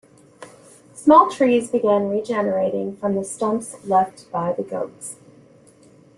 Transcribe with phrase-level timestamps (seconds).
[0.95, 5.17] Small trees began regenerating from the stumps left by the goats.